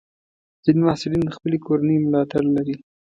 ځینې 0.63 0.81
محصلین 0.87 1.21
د 1.25 1.29
خپلې 1.37 1.57
کورنۍ 1.65 1.97
ملاتړ 2.05 2.43
لري. 2.55 2.75